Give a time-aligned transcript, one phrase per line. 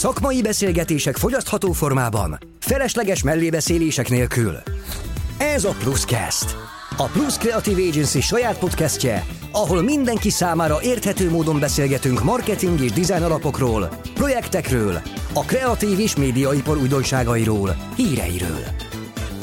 [0.00, 4.56] Szakmai beszélgetések fogyasztható formában, felesleges mellébeszélések nélkül.
[5.38, 6.56] Ez a Pluscast.
[6.96, 13.22] A Plus Creative Agency saját podcastje, ahol mindenki számára érthető módon beszélgetünk marketing és design
[13.22, 15.00] alapokról, projektekről,
[15.34, 18.64] a kreatív és médiaipar újdonságairól, híreiről.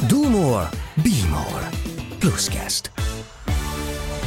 [0.08, 1.70] Do more, be more.
[2.20, 2.92] Pluscast.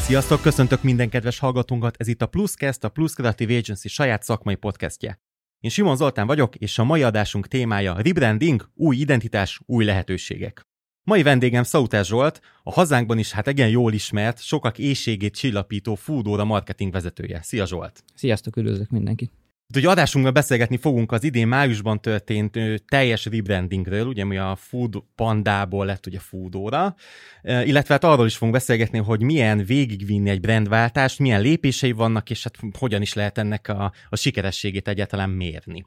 [0.00, 4.54] Sziasztok, köszöntök minden kedves hallgatónkat, ez itt a Pluscast, a Plus Creative Agency saját szakmai
[4.54, 5.20] podcastje.
[5.60, 10.66] Én Simon Zoltán vagyok, és a mai adásunk témája rebranding, új identitás, új lehetőségek.
[11.02, 16.44] Mai vendégem Szautás Zsolt, a hazánkban is hát igen jól ismert, sokak éjségét csillapító Foodóra
[16.44, 17.42] marketing vezetője.
[17.42, 18.04] Szia Zsolt!
[18.14, 19.39] Sziasztok, üdvözlök mindenkit!
[19.74, 25.02] Ugye adásunkban beszélgetni fogunk az idén májusban történt ö, teljes rebrandingről, ugye mi a Food
[25.14, 26.94] Pandából lett ugye Foodóra,
[27.42, 32.30] ö, illetve hát arról is fogunk beszélgetni, hogy milyen végigvinni egy brandváltást, milyen lépései vannak,
[32.30, 35.84] és hát hogyan is lehet ennek a, a sikerességét egyáltalán mérni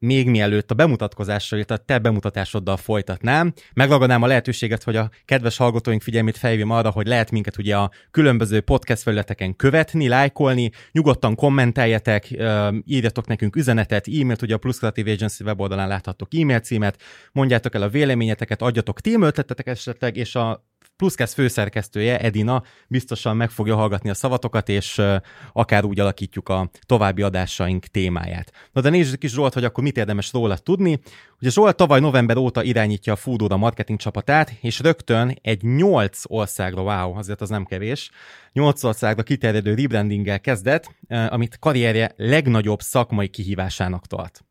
[0.00, 5.56] még mielőtt a bemutatkozással, illetve a te bemutatásoddal folytatnám, megragadnám a lehetőséget, hogy a kedves
[5.56, 11.34] hallgatóink figyelmét felhívjam arra, hogy lehet minket ugye a különböző podcast felületeken követni, lájkolni, nyugodtan
[11.34, 12.28] kommenteljetek,
[12.84, 17.82] írjatok nekünk üzenetet, e-mailt, ugye a Plus Creative Agency weboldalán láthattok e-mail címet, mondjátok el
[17.82, 20.64] a véleményeteket, adjatok témötleteket esetleg, és a
[20.96, 25.02] Pluszkász főszerkesztője, Edina, biztosan meg fogja hallgatni a szavatokat, és
[25.52, 28.52] akár úgy alakítjuk a további adásaink témáját.
[28.72, 31.00] Na de nézzük is Zsolt, hogy akkor mit érdemes róla tudni.
[31.40, 36.82] Ugye Zsolt tavaly november óta irányítja a Foodora marketing csapatát, és rögtön egy 8 országra,
[36.82, 38.10] wow, azért az nem kevés,
[38.52, 44.44] 8 országra kiterjedő rebrandinggel kezdett, amit karrierje legnagyobb szakmai kihívásának tart.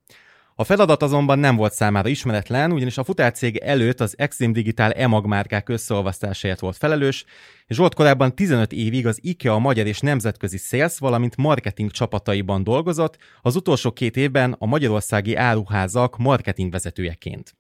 [0.59, 5.25] A feladat azonban nem volt számára ismeretlen, ugyanis a futárcég előtt az Extreme Digital EMAG
[5.25, 7.25] márkák összeolvasztásáért volt felelős,
[7.67, 13.17] és volt korábban 15 évig az IKEA magyar és nemzetközi sales, valamint marketing csapataiban dolgozott,
[13.41, 17.58] az utolsó két évben a magyarországi áruházak marketing vezetőjeként.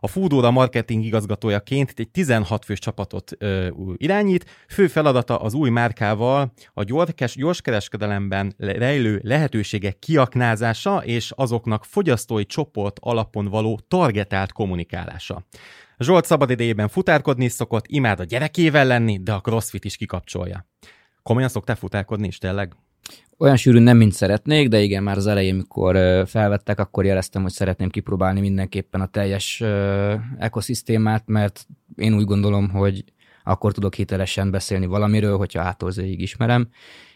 [0.00, 4.44] A Foodora marketing igazgatójaként egy 16 fős csapatot ö, irányít.
[4.68, 12.46] Fő feladata az új márkával a gyors, gyors kereskedelemben rejlő lehetőségek kiaknázása és azoknak fogyasztói
[12.46, 15.46] csoport alapon való targetált kommunikálása.
[15.98, 20.66] Zsolt szabad idejében futárkodni is szokott, imád a gyerekével lenni, de a crossfit is kikapcsolja.
[21.22, 22.76] Komolyan szoktál futárkodni is tényleg?
[23.38, 25.96] Olyan sűrűn nem, mint szeretnék, de igen, már az elején, mikor
[26.26, 29.62] felvettek, akkor jeleztem, hogy szeretném kipróbálni mindenképpen a teljes
[30.38, 33.04] ekoszisztémát, mert én úgy gondolom, hogy
[33.44, 36.68] akkor tudok hitelesen beszélni valamiről, hogyha átolzőig ismerem,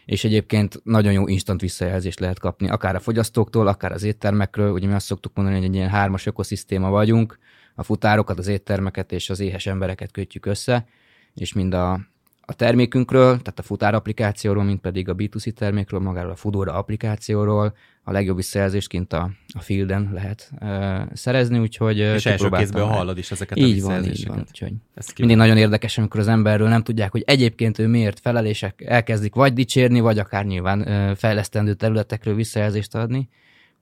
[0.05, 4.87] és egyébként nagyon jó instant visszajelzést lehet kapni, akár a fogyasztóktól, akár az éttermekről, ugye
[4.87, 7.37] mi azt szoktuk mondani, hogy egy ilyen hármas ökoszisztéma vagyunk,
[7.75, 10.85] a futárokat, az éttermeket és az éhes embereket kötjük össze,
[11.33, 11.99] és mind a
[12.45, 17.73] a termékünkről, tehát a futár applikációról, mint pedig a B2C termékről, magáról a Fudora applikációról
[18.03, 23.17] a legjobb visszajelzést kint a, a fielden lehet uh, szerezni, úgyhogy És első kézből hallod
[23.17, 24.27] is ezeket így a visszajelzéseket.
[24.27, 27.87] Van, így van, úgyhogy mindig nagyon érdekes, amikor az emberről nem tudják, hogy egyébként ő
[27.87, 33.29] miért felelések elkezdik vagy dicsérni, vagy akár nyilván uh, fejlesztendő területekről visszajelzést adni.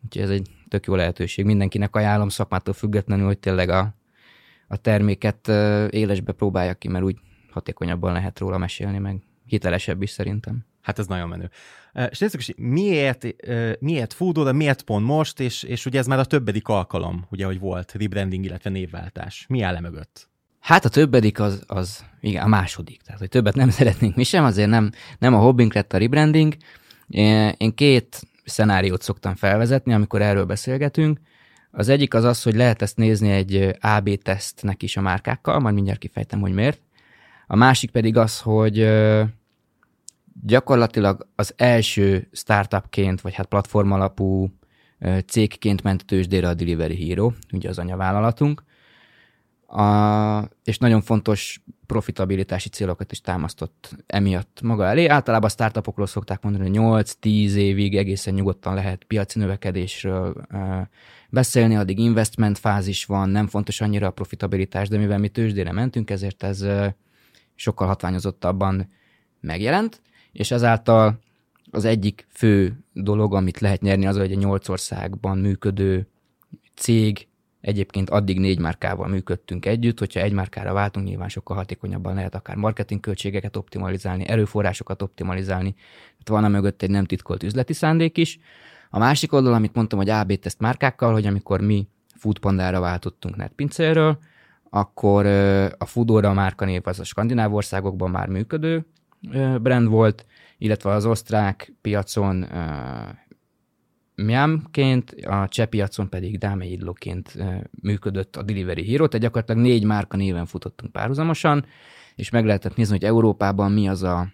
[0.03, 1.45] Úgyhogy ez egy tök jó lehetőség.
[1.45, 3.95] Mindenkinek ajánlom szakmától függetlenül, hogy tényleg a,
[4.67, 5.47] a terméket
[5.89, 7.17] élesbe próbálja ki, mert úgy
[7.51, 10.65] hatékonyabban lehet róla mesélni, meg hitelesebb is szerintem.
[10.81, 11.49] Hát ez nagyon menő.
[12.09, 13.25] És nézzük is, miért,
[13.79, 17.59] miért Foodora, miért pont most, és, és ugye ez már a többedik alkalom, ugye, hogy
[17.59, 19.45] volt rebranding, illetve névváltás.
[19.49, 20.29] Mi áll mögött?
[20.59, 23.01] Hát a többedik az, az igen, a második.
[23.01, 26.55] Tehát, hogy többet nem szeretnénk mi sem, azért nem, nem a hobbink lett a rebranding.
[27.07, 31.19] Én, én két szenáriót szoktam felvezetni, amikor erről beszélgetünk.
[31.71, 35.75] Az egyik az az, hogy lehet ezt nézni egy AB tesztnek is a márkákkal, majd
[35.75, 36.81] mindjárt kifejtem, hogy miért.
[37.51, 38.89] A másik pedig az, hogy
[40.43, 44.49] gyakorlatilag az első startupként, vagy hát platform alapú
[45.25, 48.63] cégként ment tőzsdére a Delivery Hero, ugye az anyavállalatunk,
[49.67, 55.07] a, és nagyon fontos profitabilitási célokat is támasztott emiatt maga elé.
[55.07, 60.45] Általában a startupokról szokták mondani, hogy 8-10 évig egészen nyugodtan lehet piaci növekedésről
[61.29, 66.09] beszélni, addig investment fázis van, nem fontos annyira a profitabilitás, de mivel mi tőzsdére mentünk,
[66.09, 66.65] ezért ez
[67.61, 68.89] sokkal hatványozottabban
[69.39, 71.19] megjelent, és ezáltal
[71.71, 76.07] az egyik fő dolog, amit lehet nyerni, az, hogy egy nyolc országban működő
[76.75, 77.27] cég,
[77.61, 82.55] egyébként addig négy márkával működtünk együtt, hogyha egy márkára váltunk, nyilván sokkal hatékonyabban lehet akár
[82.55, 88.39] marketing költségeket optimalizálni, erőforrásokat optimalizálni, tehát van a mögött egy nem titkolt üzleti szándék is.
[88.89, 94.19] A másik oldal, amit mondtam, hogy AB teszt márkákkal, hogy amikor mi Foodpandára váltottunk netpincéről,
[94.73, 95.25] akkor
[95.77, 98.85] a Foodora márkanév az a skandináv országokban már működő
[99.61, 100.25] brand volt,
[100.57, 102.45] illetve az osztrák piacon
[104.15, 107.37] Miamként, a cseh piacon pedig Dáme Idloként
[107.81, 111.65] működött a Delivery Hero, tehát gyakorlatilag négy márka néven futottunk párhuzamosan,
[112.15, 114.27] és meg lehetett nézni, hogy Európában mi az a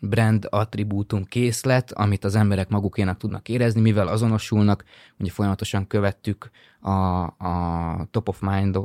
[0.00, 4.84] brand attribútum készlet, amit az emberek magukénak tudnak érezni, mivel azonosulnak,
[5.18, 6.50] ugye folyamatosan követtük
[6.80, 6.90] a,
[7.24, 8.78] a top of mind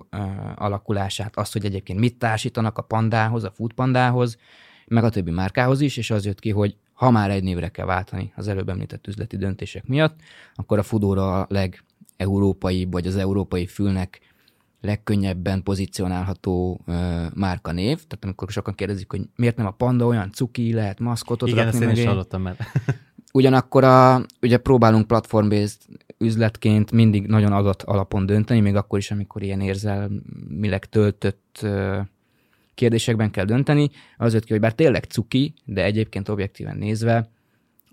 [0.56, 4.38] alakulását, azt, hogy egyébként mit társítanak a pandához, a food pandához,
[4.88, 7.86] meg a többi márkához is, és az jött ki, hogy ha már egy névre kell
[7.86, 10.20] váltani az előbb említett üzleti döntések miatt,
[10.56, 14.20] akkor a Fudora a legeurópai, vagy az európai fülnek
[14.84, 16.96] legkönnyebben pozícionálható uh,
[17.34, 17.96] márka név.
[17.96, 21.86] Tehát amikor sokan kérdezik, hogy miért nem a panda olyan cuki, lehet maszkotot Igen, rakni
[21.86, 22.58] ezt én is hallottam már.
[23.34, 25.78] Ugyanakkor a, ugye próbálunk platform-based
[26.18, 31.66] üzletként mindig nagyon adat alapon dönteni, még akkor is, amikor ilyen érzelmileg töltött
[32.74, 33.90] kérdésekben kell dönteni.
[34.18, 37.30] Az jött ki, hogy bár tényleg cuki, de egyébként objektíven nézve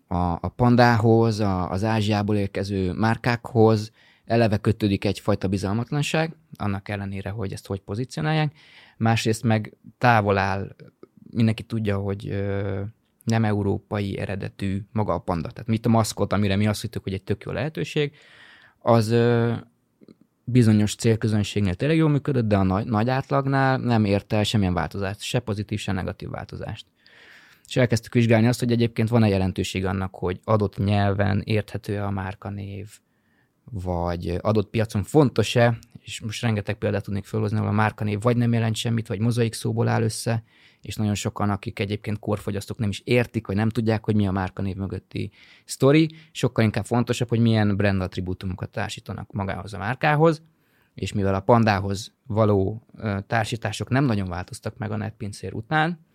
[0.09, 3.91] a, a pandához, a, az Ázsiából érkező márkákhoz
[4.31, 8.53] eleve kötődik egyfajta bizalmatlanság, annak ellenére, hogy ezt hogy pozícionálják.
[8.97, 10.77] Másrészt meg távol áll,
[11.31, 12.45] mindenki tudja, hogy
[13.25, 15.51] nem európai eredetű maga a panda.
[15.51, 18.13] Tehát mit a maszkot, amire mi azt hittük, hogy egy tök jó lehetőség,
[18.79, 19.15] az
[20.45, 25.21] bizonyos célközönségnél tényleg jól működött, de a nagy, nagy átlagnál nem érte el semmilyen változást,
[25.21, 26.87] se pozitív, se negatív változást.
[27.69, 32.89] És elkezdtük vizsgálni azt, hogy egyébként van-e jelentőség annak, hogy adott nyelven érthető a márkanév,
[33.71, 38.53] vagy adott piacon fontos-e, és most rengeteg példát tudnék felhozni, ahol a márkanév vagy nem
[38.53, 40.43] jelent semmit, vagy mozaik szóból áll össze,
[40.83, 44.31] és nagyon sokan, akik egyébként korfogyasztók nem is értik, vagy nem tudják, hogy mi a
[44.31, 45.31] márkanév mögötti
[45.65, 50.43] sztori, sokkal inkább fontosabb, hogy milyen brand attribútumokat társítanak magához a márkához,
[50.95, 52.87] és mivel a pandához való
[53.27, 56.09] társítások nem nagyon változtak meg a netpincér után,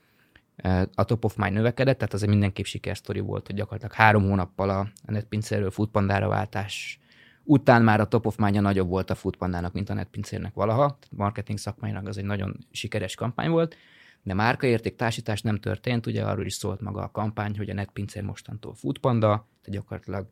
[0.96, 4.70] a top of mind növekedett, tehát az egy mindenképp sikersztori volt, hogy gyakorlatilag három hónappal
[4.70, 7.00] a netpincérről foodpandára váltás
[7.46, 10.98] után már a top of mind nagyobb volt a foodpandának, mint a netpincérnek valaha.
[11.12, 13.76] Marketing szakmailag az egy nagyon sikeres kampány volt,
[14.24, 18.24] de márkaérték társítás nem történt, ugye arról is szólt maga a kampány, hogy a netpincér
[18.24, 20.28] mostantól foodpanda, tehát gyakorlatilag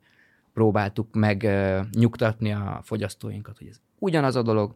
[0.52, 1.48] próbáltuk meg
[1.92, 4.74] nyugtatni a fogyasztóinkat, hogy ez ugyanaz a dolog,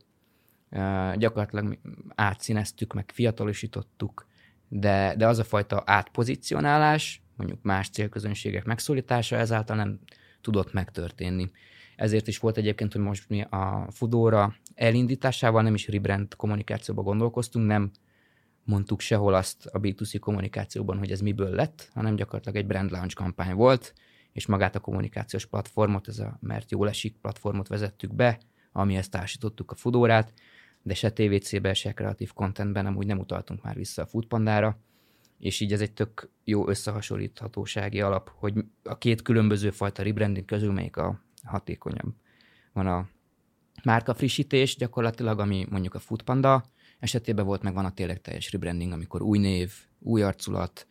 [1.16, 1.78] gyakorlatilag
[2.14, 4.26] átszíneztük, meg fiatalosítottuk,
[4.68, 9.98] de, de az a fajta átpozicionálás, mondjuk más célközönségek megszólítása ezáltal nem
[10.40, 11.50] tudott megtörténni.
[11.98, 17.66] Ezért is volt egyébként, hogy most mi a Fudóra elindításával nem is rebrand kommunikációba gondolkoztunk,
[17.66, 17.90] nem
[18.64, 23.14] mondtuk sehol azt a B2C kommunikációban, hogy ez miből lett, hanem gyakorlatilag egy brand launch
[23.14, 23.94] kampány volt,
[24.32, 28.38] és magát a kommunikációs platformot, ez a Mert Jól Esik platformot vezettük be,
[28.72, 30.32] amihez társítottuk a Fudórát,
[30.82, 34.78] de se TVC-ben, se kreatív contentben amúgy nem utaltunk már vissza a Foodpandára,
[35.38, 40.72] és így ez egy tök jó összehasonlíthatósági alap, hogy a két különböző fajta rebranding közül
[40.72, 42.14] melyik a hatékonyabb.
[42.72, 43.08] Van a
[43.84, 46.64] márka frissítés gyakorlatilag, ami mondjuk a Foodpanda
[46.98, 50.86] esetében volt, meg van a tényleg teljes rebranding, amikor új név, új arculat,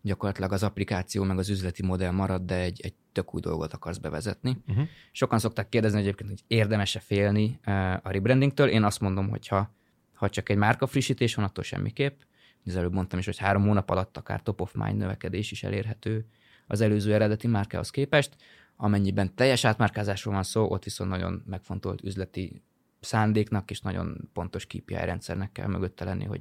[0.00, 3.98] gyakorlatilag az applikáció meg az üzleti modell marad, de egy, egy tök új dolgot akarsz
[3.98, 4.56] bevezetni.
[4.68, 4.88] Uh-huh.
[5.12, 8.68] Sokan szokták kérdezni egyébként, hogy érdemes-e félni uh, a rebrandingtől.
[8.68, 9.74] Én azt mondom, hogy ha,
[10.14, 12.20] ha csak egy márka frissítés van, attól semmiképp.
[12.66, 16.26] Az előbb mondtam is, hogy három hónap alatt akár top of mind növekedés is elérhető
[16.66, 18.36] az előző eredeti márkához képest.
[18.82, 22.62] Amennyiben teljes átmárkázásról van szó, ott viszont nagyon megfontolt üzleti
[23.00, 26.40] szándéknak és nagyon pontos KPI rendszernek kell mögötte lenni, hogy,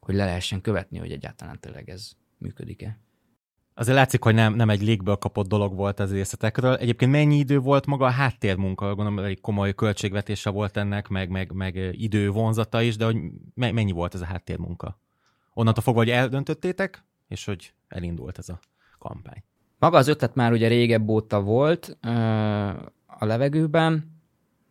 [0.00, 2.98] hogy le lehessen követni, hogy egyáltalán tényleg ez működik-e.
[3.74, 6.74] Azért látszik, hogy nem, nem egy légből kapott dolog volt az részletekről.
[6.74, 8.94] Egyébként mennyi idő volt maga a háttérmunka?
[8.94, 13.16] Gondolom, egy komoly költségvetése volt ennek, meg, meg, meg idő vonzata is, de hogy
[13.54, 15.00] mennyi volt ez a háttérmunka?
[15.52, 18.60] Onnantól fogva, hogy eldöntöttétek, és hogy elindult ez a
[18.98, 19.42] kampány.
[19.78, 21.98] Maga az ötlet már ugye régebb óta volt
[23.06, 24.16] a levegőben.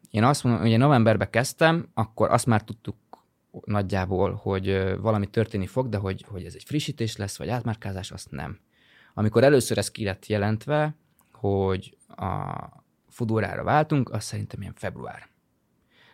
[0.10, 2.96] Én azt mondom, hogy novemberben kezdtem, akkor azt már tudtuk
[3.66, 8.32] nagyjából, hogy valami történni fog, de hogy, hogy ez egy frissítés lesz, vagy átmárkázás, azt
[8.32, 8.60] nem.
[9.14, 10.96] Amikor először ez ki lett jelentve,
[11.32, 12.56] hogy a
[13.10, 15.30] Fudórára váltunk, az szerintem ilyen február.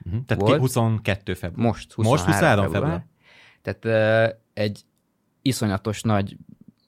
[0.06, 0.26] Uh-huh.
[0.26, 0.60] Tehát volt.
[0.60, 1.66] 22 február.
[1.66, 2.82] Most 23, Most 23 február.
[2.82, 3.06] február.
[3.62, 4.86] Tehát uh, egy
[5.42, 6.38] iszonyatos nagy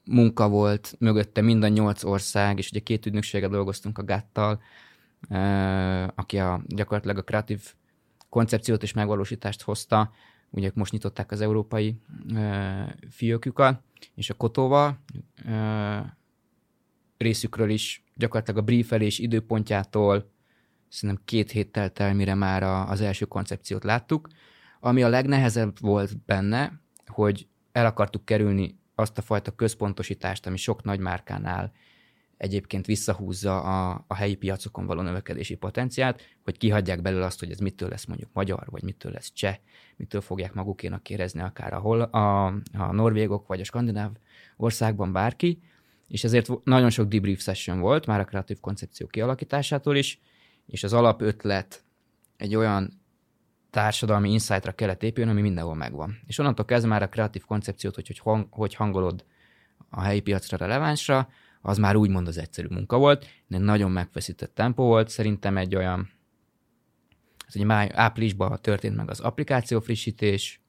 [0.05, 4.61] munka volt mögötte mind a nyolc ország, és ugye két ügynökséggel dolgoztunk a Gáttal,
[5.29, 7.73] uh, aki a, gyakorlatilag a kreatív
[8.29, 10.11] koncepciót és megvalósítást hozta,
[10.49, 11.99] ugye most nyitották az európai
[13.09, 13.81] fiókjukat,
[14.15, 14.99] és a Kotóval
[17.17, 20.31] részükről is gyakorlatilag a briefelés időpontjától
[20.87, 24.27] szerintem két hét telt el, mire már a, az első koncepciót láttuk.
[24.79, 30.83] Ami a legnehezebb volt benne, hogy el akartuk kerülni azt a fajta központosítást, ami sok
[30.83, 31.71] nagy márkánál
[32.37, 37.59] egyébként visszahúzza a, a helyi piacokon való növekedési potenciált, hogy kihagyják belőle azt, hogy ez
[37.59, 39.57] mitől lesz mondjuk magyar, vagy mitől lesz cseh,
[39.95, 44.11] mitől fogják magukénak érezni akár ahol a, a norvégok, vagy a skandináv
[44.57, 45.61] országban bárki,
[46.07, 50.19] és ezért nagyon sok debrief session volt, már a kreatív koncepció kialakításától is,
[50.65, 51.83] és az alapötlet
[52.37, 53.01] egy olyan
[53.75, 56.19] társadalmi insightra kellett épülni, ami mindenhol megvan.
[56.25, 59.25] És onnantól kezdve már a kreatív koncepciót, hogy, hogy, hang, hogy hangolod
[59.89, 61.29] a helyi piacra relevánsra,
[61.61, 66.09] az már úgymond az egyszerű munka volt, de nagyon megfeszített tempó volt, szerintem egy olyan,
[67.47, 70.61] ez egy máj, áprilisban történt meg az applikáció frissítés,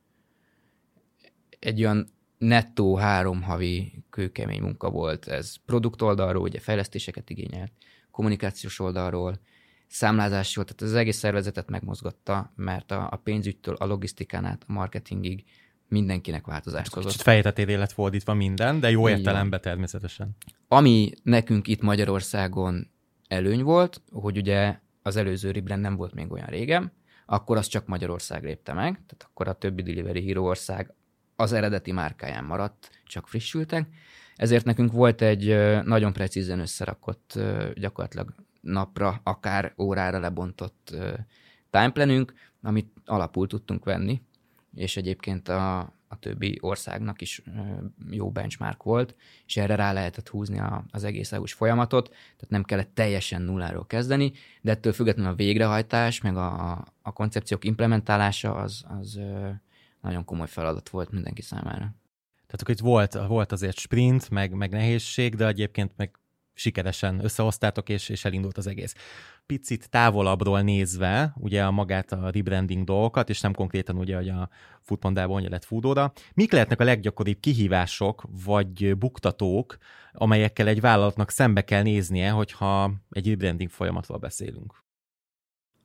[1.59, 2.09] egy olyan
[2.39, 7.73] nettó három havi kőkemény munka volt, ez produkt oldalról, ugye fejlesztéseket igényelt,
[8.11, 9.41] kommunikációs oldalról,
[9.89, 15.45] számlázásról, tehát az egész szervezetet megmozgatta, mert a, a pénzügytől a logisztikán át a marketingig
[15.89, 17.11] mindenkinek változást hozott.
[17.11, 20.37] Kicsit fejtetére lett fordítva minden, de jó értelemben természetesen.
[20.69, 22.91] Ami nekünk itt Magyarországon
[23.29, 26.93] előny volt, hogy ugye az előző rebrand nem volt még olyan régen,
[27.27, 30.95] akkor az csak Magyarország lépte meg, tehát akkor a többi Delivery Hero ország
[31.37, 33.89] az eredeti márkáján maradt, csak frissültek.
[34.37, 37.39] Ezért nekünk volt egy nagyon precízen összerakott,
[37.75, 38.35] gyakorlatilag
[38.67, 40.97] napra, akár órára lebontott
[41.71, 44.23] timeplanünk, amit alapul tudtunk venni,
[44.75, 47.43] és egyébként a, a többi országnak is
[48.11, 49.15] jó benchmark volt,
[49.47, 53.87] és erre rá lehetett húzni a, az egész EU-s folyamatot, tehát nem kellett teljesen nulláról
[53.87, 56.71] kezdeni, de ettől függetlenül a végrehajtás, meg a,
[57.03, 59.21] a koncepciók implementálása az, az
[60.01, 61.95] nagyon komoly feladat volt mindenki számára.
[62.47, 66.19] Tehát akkor itt volt, volt azért sprint, meg, meg nehézség, de egyébként meg
[66.57, 68.95] sikeresen összehoztátok, és, és elindult az egész.
[69.47, 74.49] Picit távolabbról nézve, ugye a magát a rebranding dolgokat, és nem konkrétan ugye, hogy a
[74.81, 79.77] Foodpandában lett Foodóra, mik lehetnek a leggyakoribb kihívások, vagy buktatók,
[80.13, 84.85] amelyekkel egy vállalatnak szembe kell néznie, hogyha egy rebranding folyamatról beszélünk?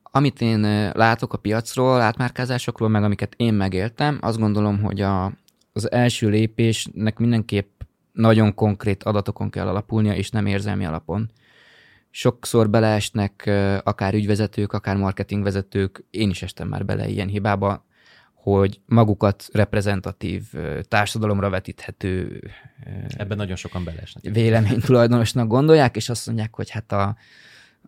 [0.02, 0.60] Amit én
[0.92, 5.32] látok a piacról, átmárkázásokról, meg amiket én megéltem, azt gondolom, hogy a,
[5.72, 7.81] az első lépésnek mindenképp
[8.12, 11.30] nagyon konkrét adatokon kell alapulnia, és nem érzelmi alapon.
[12.10, 13.50] Sokszor beleesnek
[13.84, 17.84] akár ügyvezetők, akár marketingvezetők, én is estem már bele ilyen hibába,
[18.34, 20.42] hogy magukat reprezentatív,
[20.88, 22.42] társadalomra vetíthető
[23.16, 24.24] Ebben nagyon sokan beleesnek.
[24.34, 27.16] Véleménytulajdonosnak gondolják, és azt mondják, hogy hát a,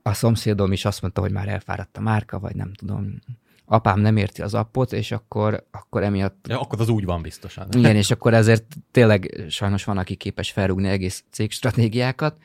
[0.02, 3.18] a szomszédom is azt mondta, hogy már elfáradt a márka, vagy nem tudom,
[3.66, 6.46] apám nem érti az appot, és akkor, akkor emiatt...
[6.48, 7.68] Ja, akkor az úgy van biztosan.
[7.76, 12.36] Igen, és akkor ezért tényleg sajnos van, aki képes felrúgni egész cégstratégiákat.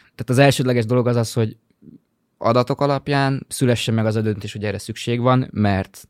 [0.00, 1.56] Tehát az elsődleges dolog az az, hogy
[2.38, 6.08] adatok alapján szülessen meg az a döntés, hogy erre szükség van, mert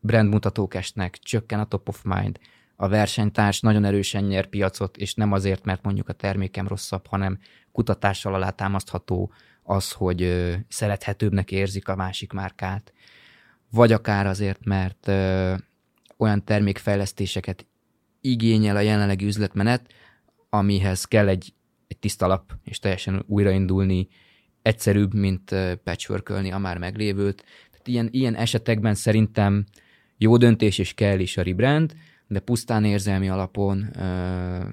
[0.00, 2.38] brandmutatók esnek, csökken a top of mind,
[2.76, 7.38] a versenytárs nagyon erősen nyer piacot, és nem azért, mert mondjuk a termékem rosszabb, hanem
[7.72, 9.32] kutatással alátámasztható
[9.62, 12.92] az, hogy szerethetőbbnek érzik a másik márkát,
[13.72, 15.54] vagy akár azért, mert ö,
[16.16, 17.66] olyan termékfejlesztéseket
[18.20, 19.92] igényel a jelenlegi üzletmenet,
[20.50, 21.54] amihez kell egy,
[21.88, 24.08] egy tiszta lap, és teljesen újraindulni,
[24.62, 27.44] egyszerűbb, mint patchworkölni a már meglévőt.
[27.70, 29.64] Tehát ilyen, ilyen esetekben szerintem
[30.16, 31.94] jó döntés is kell is a rebrand,
[32.26, 34.64] de pusztán érzelmi alapon ö,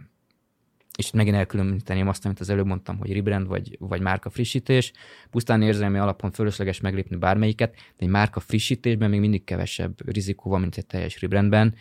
[1.00, 4.92] és megint elkülöníteném azt, amit az előbb mondtam, hogy rebrand vagy, vagy márka frissítés.
[5.32, 10.60] Pusztán érzelmi alapon fölösleges meglépni bármelyiket, de egy márka frissítésben még mindig kevesebb rizikó van,
[10.60, 11.76] mint egy teljes rebrandben.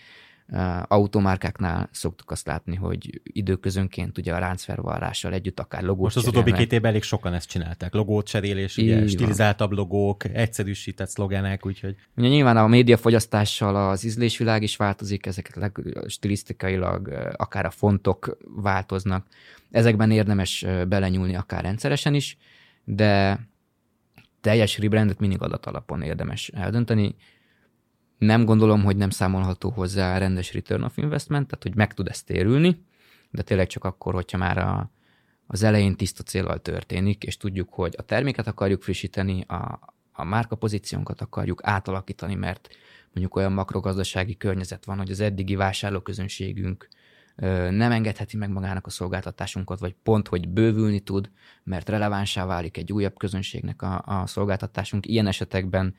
[0.82, 6.52] Automárkáknál szoktuk azt látni, hogy időközönként ugye a ráncfelvarrással együtt akár logót Most az utóbbi
[6.52, 7.94] két évben elég sokan ezt csinálták.
[7.94, 11.96] Logót cserélés, ugye, stilizáltabb logók, egyszerűsített szlogenek, úgyhogy...
[12.16, 19.26] Ugye nyilván a médiafogyasztással az ízlésvilág is változik, ezeket leg, stilisztikailag akár a fontok változnak.
[19.70, 22.36] Ezekben érdemes belenyúlni akár rendszeresen is,
[22.84, 23.40] de
[24.40, 27.14] teljes rebrandet mindig adatalapon érdemes eldönteni
[28.18, 32.26] nem gondolom, hogy nem számolható hozzá rendes return of investment, tehát hogy meg tud ezt
[32.26, 32.84] térülni,
[33.30, 34.90] de tényleg csak akkor, hogyha már a,
[35.46, 39.78] az elején tiszta célral történik, és tudjuk, hogy a terméket akarjuk frissíteni, a,
[40.12, 42.68] a márka pozíciónkat akarjuk átalakítani, mert
[43.12, 46.88] mondjuk olyan makrogazdasági környezet van, hogy az eddigi vásárlóközönségünk
[47.70, 51.30] nem engedheti meg magának a szolgáltatásunkat, vagy pont, hogy bővülni tud,
[51.64, 55.06] mert relevánsá válik egy újabb közönségnek a, a szolgáltatásunk.
[55.06, 55.94] Ilyen esetekben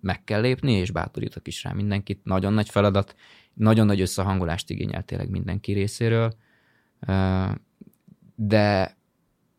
[0.00, 2.24] meg kell lépni, és bátorítok is rá mindenkit.
[2.24, 3.14] Nagyon nagy feladat,
[3.54, 6.34] nagyon nagy összehangolást igényel tényleg mindenki részéről,
[8.34, 8.96] de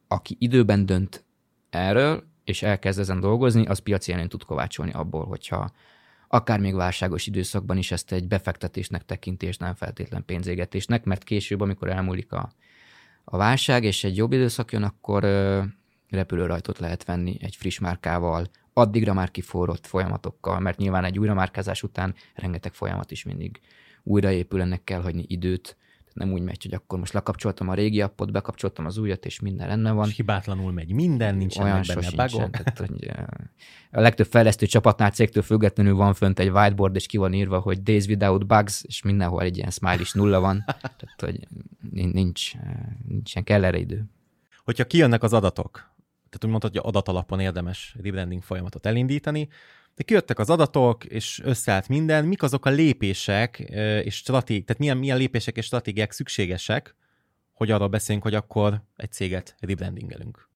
[0.07, 1.25] aki időben dönt
[1.69, 5.71] erről, és elkezd ezen dolgozni, az piaci előnyt tud kovácsolni abból, hogyha
[6.27, 11.89] akár még válságos időszakban is ezt egy befektetésnek tekintés, nem feltétlen pénzégetésnek, mert később, amikor
[11.89, 12.51] elmúlik a,
[13.23, 15.63] a válság, és egy jobb időszak jön, akkor ö,
[16.09, 18.47] repülőrajtot lehet venni egy friss márkával,
[18.77, 23.59] addigra már kiforrott folyamatokkal, mert nyilván egy újramárkázás után rengeteg folyamat is mindig
[24.03, 25.77] újraépül, ennek kell hagyni időt,
[26.13, 29.67] nem úgy megy, hogy akkor most lekapcsoltam a régi appot, bekapcsoltam az újat, és minden
[29.67, 30.07] rendben van.
[30.07, 32.49] És hibátlanul megy minden, nincsen Olyan benne bugok.
[32.49, 33.11] Tehát, hogy
[33.91, 37.83] a legtöbb fejlesztő csapatnál cégtől függetlenül van fönt egy whiteboard, és ki van írva, hogy
[37.83, 40.63] days without bugs, és mindenhol egy ilyen smile is nulla van.
[40.97, 41.47] Tehát, hogy
[41.91, 42.51] nincs,
[43.07, 44.05] nincsen kell erre idő.
[44.63, 45.95] Hogyha kijönnek az adatok,
[46.29, 49.47] tehát úgy mondhatod, hogy adatalapon érdemes rebranding folyamatot elindítani,
[49.95, 53.59] de kijöttek az adatok, és összeállt minden, mik azok a lépések
[54.03, 56.95] és stratég, tehát milyen, milyen lépések és stratégiák szükségesek,
[57.53, 60.49] hogy arról beszéljünk, hogy akkor egy céget rebrandingelünk.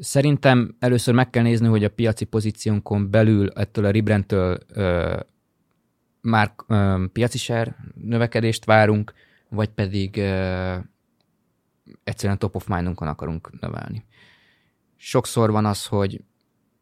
[0.00, 4.58] Szerintem először meg kell nézni, hogy a piaci pozíciónkon belül ettől a rebrandtől
[6.20, 9.12] már ö, piaci share növekedést várunk,
[9.48, 10.76] vagy pedig ö,
[12.04, 14.04] egyszerűen top of mindunkon akarunk növelni.
[14.96, 16.20] Sokszor van az, hogy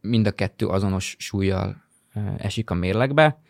[0.00, 1.84] mind a kettő azonos súlyjal
[2.36, 3.40] esik a mérlegbe.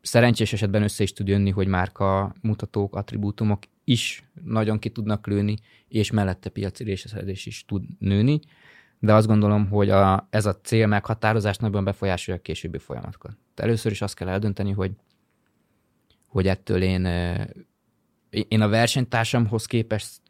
[0.00, 5.56] Szerencsés esetben össze is tud jönni, hogy márka mutatók, attribútumok is nagyon ki tudnak lőni,
[5.88, 8.40] és mellette piaci részesedés is tud nőni,
[8.98, 13.36] de azt gondolom, hogy a, ez a cél meghatározás nagyon befolyásolja a későbbi folyamatokat.
[13.54, 14.92] Először is azt kell eldönteni, hogy,
[16.26, 17.04] hogy ettől én,
[18.30, 20.20] én a versenytársamhoz képest,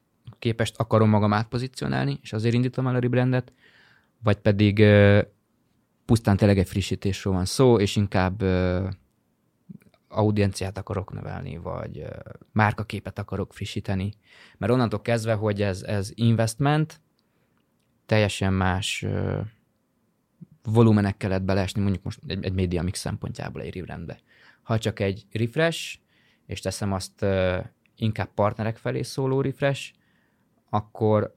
[0.40, 3.52] képest akarom magam átpozícionálni, és azért indítom el a rebrandet,
[4.22, 4.84] vagy pedig
[6.04, 8.42] pusztán tényleg egy frissítésről van szó, és inkább
[10.08, 12.04] audienciát akarok növelni, vagy
[12.52, 14.12] márkaképet akarok frissíteni.
[14.58, 17.00] Mert onnantól kezdve, hogy ez, ez investment,
[18.06, 19.06] teljesen más
[20.62, 24.20] volumenekkel lehet beleesni, mondjuk most egy, egy média mix szempontjából egy rebrandbe.
[24.62, 25.98] Ha csak egy refresh,
[26.46, 27.26] és teszem azt
[27.96, 29.92] inkább partnerek felé szóló refresh,
[30.70, 31.34] akkor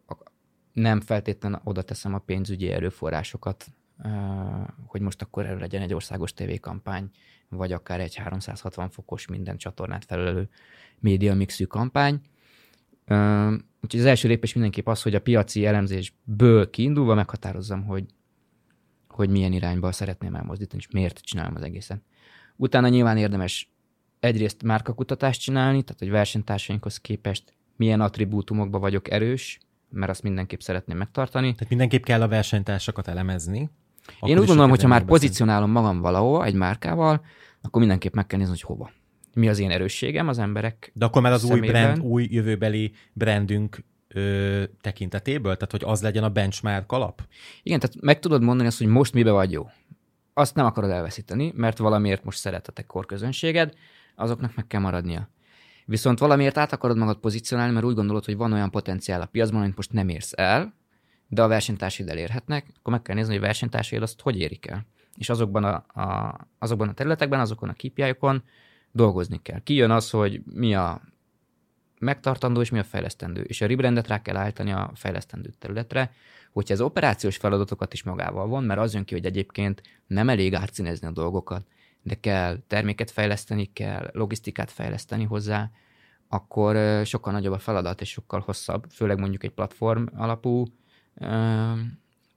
[0.74, 3.66] nem feltétlenül oda teszem a pénzügyi erőforrásokat,
[4.86, 7.10] hogy most akkor erről legyen egy országos tévékampány,
[7.50, 10.50] vagy akár egy 360 fokos minden csatornát felelő
[11.00, 12.22] média mixű kampány.
[13.82, 18.06] Úgyhogy az első lépés mindenképp az, hogy a piaci elemzésből kiindulva meghatározzam, hogy,
[19.08, 22.02] hogy milyen irányba szeretném elmozdítani, és miért csinálom az egészet.
[22.56, 23.72] Utána nyilván érdemes
[24.20, 30.98] egyrészt márkakutatást csinálni, tehát hogy versenytársainkhoz képest milyen attribútumokban vagyok erős, mert azt mindenképp szeretném
[30.98, 31.54] megtartani.
[31.54, 33.70] Tehát mindenképp kell a versenytársakat elemezni.
[34.22, 37.26] Én úgy gondolom, hogy ha már pozícionálom magam valahol egy márkával,
[37.62, 38.92] akkor mindenképp meg kell nézni, hogy hova.
[39.34, 41.64] Mi az én erősségem az emberek De akkor már az szemében.
[41.64, 45.54] új brand, új jövőbeli brandünk ö, tekintetéből?
[45.54, 47.28] Tehát, hogy az legyen a benchmark alap?
[47.64, 49.68] Igen, tehát meg tudod mondani azt, hogy most mibe vagy jó.
[50.34, 53.74] Azt nem akarod elveszíteni, mert valamiért most szeretetek korközönséged,
[54.16, 55.30] azoknak meg kell maradnia.
[55.86, 59.62] Viszont valamiért át akarod magad pozícionálni, mert úgy gondolod, hogy van olyan potenciál a piacban,
[59.62, 60.74] amit most nem érsz el,
[61.28, 64.86] de a versenytársaid elérhetnek, akkor meg kell nézni, hogy a versenytársaid azt hogy érik el.
[65.18, 68.16] És azokban a, a, azokban a területekben, azokon a kpi
[68.92, 69.60] dolgozni kell.
[69.60, 71.02] Kijön az, hogy mi a
[72.00, 73.42] megtartandó és mi a fejlesztendő.
[73.42, 76.12] És a rebrandet rá kell állítani a fejlesztendő területre,
[76.52, 80.56] hogyha ez operációs feladatokat is magával von, mert az jön ki, hogy egyébként nem elég
[80.56, 81.68] átszínezni a dolgokat,
[82.04, 85.72] de kell terméket fejleszteni, kell logisztikát fejleszteni hozzá,
[86.28, 90.66] akkor sokkal nagyobb a feladat, és sokkal hosszabb, főleg mondjuk egy platform alapú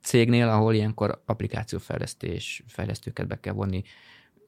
[0.03, 3.83] cégnél, ahol ilyenkor applikációfejlesztés, fejlesztőket be kell vonni,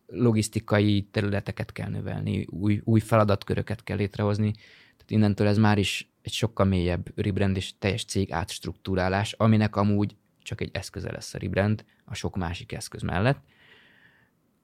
[0.06, 4.52] logisztikai területeket kell növelni, új, új feladatköröket kell létrehozni.
[4.96, 10.16] Tehát innentől ez már is egy sokkal mélyebb rebrand és teljes cég átstruktúrálás, aminek amúgy
[10.42, 13.40] csak egy eszköze lesz a rebrand a sok másik eszköz mellett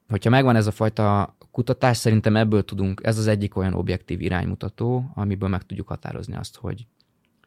[0.07, 5.11] hogyha megvan ez a fajta kutatás, szerintem ebből tudunk, ez az egyik olyan objektív iránymutató,
[5.13, 6.87] amiből meg tudjuk határozni azt, hogy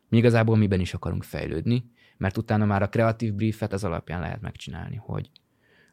[0.09, 4.41] mi igazából miben is akarunk fejlődni, mert utána már a kreatív briefet ez alapján lehet
[4.41, 5.31] megcsinálni, hogy,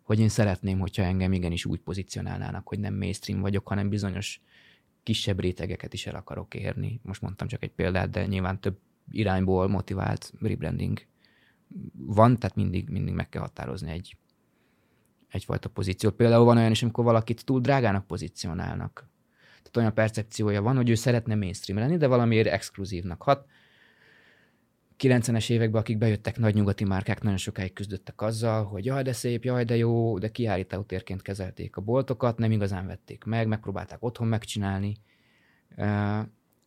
[0.04, 4.42] hogy én szeretném, hogyha engem igenis úgy pozícionálnának, hogy nem mainstream vagyok, hanem bizonyos
[5.04, 7.00] kisebb rétegeket is el akarok érni.
[7.04, 8.78] Most mondtam csak egy példát, de nyilván több
[9.12, 11.06] irányból motivált rebranding
[11.94, 14.18] van, tehát mindig, mindig meg kell határozni egy,
[15.36, 16.16] egyfajta pozíciót.
[16.16, 19.10] Például van olyan is, amikor valakit túl drágának pozícionálnak.
[19.58, 23.46] Tehát olyan percepciója van, hogy ő szeretne mainstream lenni, de valamiért exkluzívnak hat.
[25.00, 29.44] 90-es években, akik bejöttek nagy nyugati márkák, nagyon sokáig küzdöttek azzal, hogy jaj, de szép,
[29.44, 34.28] jaj, de jó, de kiállító térként kezelték a boltokat, nem igazán vették meg, megpróbálták otthon
[34.28, 34.98] megcsinálni.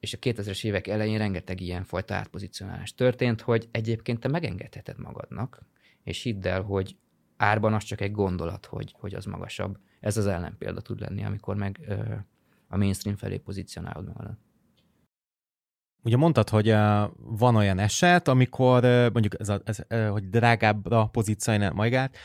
[0.00, 5.62] És a 2000-es évek elején rengeteg ilyen fajta átpozicionálás történt, hogy egyébként te megengedheted magadnak,
[6.02, 6.96] és hidd el, hogy
[7.38, 9.78] árban az csak egy gondolat, hogy, hogy az magasabb.
[10.00, 12.14] Ez az ellenpélda tud lenni, amikor meg ö,
[12.68, 14.36] a mainstream felé pozícionálod magad.
[16.02, 16.68] Ugye mondtad, hogy
[17.16, 19.78] van olyan eset, amikor mondjuk ez, a, ez
[20.10, 22.16] hogy drágábbra pozícionál magát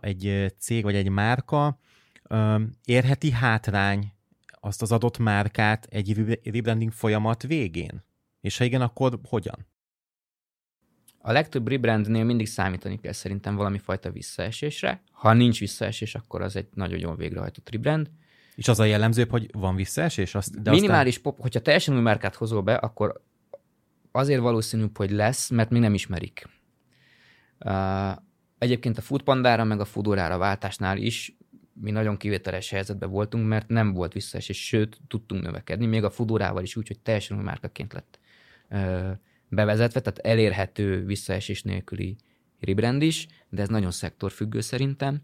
[0.00, 1.78] egy cég vagy egy márka,
[2.84, 4.12] érheti hátrány
[4.60, 8.04] azt az adott márkát egy rebranding folyamat végén?
[8.40, 9.66] És ha igen, akkor hogyan?
[11.28, 15.02] A legtöbb rebrandnél mindig számítani kell szerintem valami fajta visszaesésre.
[15.10, 18.10] Ha nincs visszaesés, akkor az egy nagyon jól végrehajtott rebrand.
[18.54, 20.34] És az a jellemzőbb, hogy van visszaesés?
[20.34, 21.32] Azt, de Minimális aztán...
[21.32, 23.22] pop, hogyha teljesen új márkát hozol be, akkor
[24.12, 26.48] azért valószínűbb, hogy lesz, mert még nem ismerik.
[27.64, 28.16] Uh,
[28.58, 31.36] egyébként a Foodpandára meg a Foodorára váltásnál is
[31.72, 36.62] mi nagyon kivételes helyzetben voltunk, mert nem volt visszaesés, sőt, tudtunk növekedni, még a Foodorával
[36.62, 38.18] is úgy, hogy teljesen új márkaként lett
[38.70, 39.10] uh,
[39.48, 42.16] bevezetve, tehát elérhető visszaesés nélküli
[42.60, 45.20] rebrand is, de ez nagyon szektorfüggő szerintem.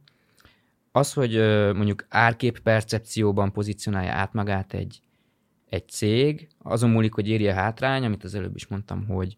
[0.93, 1.37] Az, hogy
[1.75, 5.01] mondjuk árkép percepcióban pozícionálja át magát egy,
[5.69, 9.37] egy cég, azon múlik, hogy érje hátrány, amit az előbb is mondtam, hogy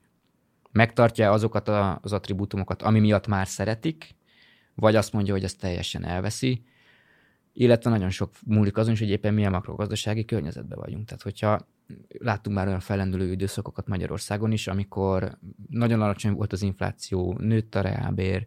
[0.72, 1.68] megtartja azokat
[2.02, 4.14] az attribútumokat, ami miatt már szeretik,
[4.74, 6.64] vagy azt mondja, hogy ezt teljesen elveszi,
[7.52, 11.04] illetve nagyon sok múlik azon is, hogy éppen milyen makrogazdasági környezetben vagyunk.
[11.04, 11.68] Tehát, hogyha
[12.18, 15.38] láttunk már olyan fellendülő időszakokat Magyarországon is, amikor
[15.70, 18.46] nagyon alacsony volt az infláció, nőtt a reálbér,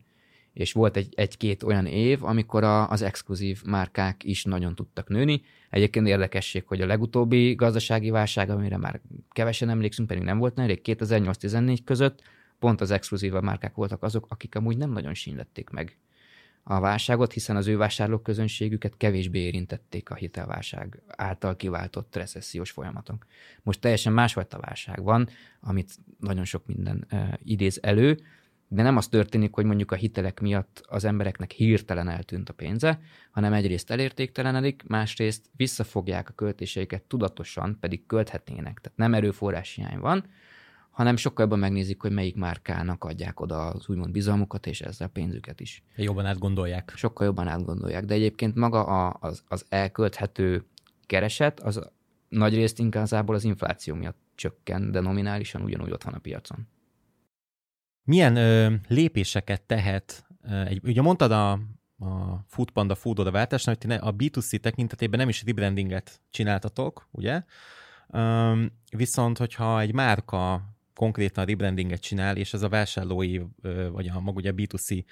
[0.54, 5.42] és volt egy, egy-két olyan év, amikor a, az exkluzív márkák is nagyon tudtak nőni.
[5.70, 10.78] Egyébként érdekesség, hogy a legutóbbi gazdasági válság, amire már kevesen emlékszünk, pedig nem volt nagyon
[10.84, 12.22] 2008-14 között,
[12.60, 15.98] pont az exkluzív márkák voltak azok, akik amúgy nem nagyon sínlették meg
[16.64, 23.26] a válságot, hiszen az ő vásárlóközönségüket kevésbé érintették a hitelválság által kiváltott recessziós folyamatok.
[23.64, 28.18] Most teljesen másfajta válság van, amit nagyon sok minden uh, idéz elő,
[28.72, 33.00] de nem az történik, hogy mondjuk a hitelek miatt az embereknek hirtelen eltűnt a pénze,
[33.32, 38.80] hanem egyrészt elértéktelenedik, másrészt visszafogják a költéseiket tudatosan, pedig költhetnének.
[38.80, 40.26] Tehát nem erőforrás hiány van,
[41.00, 45.10] hanem sokkal jobban megnézik, hogy melyik márkának adják oda az úgymond bizalmukat, és ezzel a
[45.10, 45.84] pénzüket is.
[45.96, 46.94] Jobban átgondolják.
[46.96, 48.06] Sokkal jobban átgondolják.
[48.06, 50.66] De egyébként maga a, az, az elkölthető
[51.06, 51.90] kereset, az
[52.30, 56.68] nagy részt inkább az infláció miatt csökken, de nominálisan ugyanúgy ott van a piacon.
[58.04, 61.52] Milyen ö, lépéseket tehet, ö, egy, ugye mondtad a,
[61.98, 67.44] a Foodpanda Foododa váltásnál, hogy a B2C tekintetében nem is rebrandinget csináltatok, ugye?
[68.10, 73.40] Ö, viszont, hogyha egy márka konkrétan rebrandinget csinál, és ez a vásárlói,
[73.92, 75.04] vagy a maga ugye B2C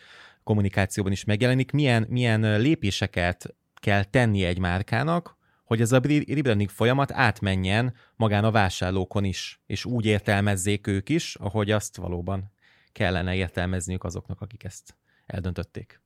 [0.43, 7.11] kommunikációban is megjelenik, milyen, milyen lépéseket kell tenni egy márkának, hogy ez a rebranding folyamat
[7.11, 12.51] átmenjen magán a vásárlókon is, és úgy értelmezzék ők is, ahogy azt valóban
[12.91, 14.95] kellene értelmezniük azoknak, akik ezt
[15.25, 16.01] eldöntötték.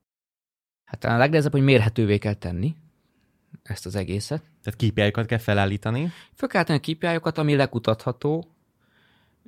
[0.83, 2.75] Hát a legnehezebb, hogy mérhetővé kell tenni
[3.63, 4.41] ezt az egészet.
[4.63, 6.11] Tehát KPI-okat kell felállítani?
[6.35, 8.50] Föl kell tenni KPI-okat, ami lekutatható,